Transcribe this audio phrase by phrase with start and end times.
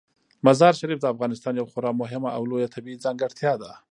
[0.45, 3.71] مزارشریف د افغانستان یوه خورا مهمه او لویه طبیعي ځانګړتیا ده.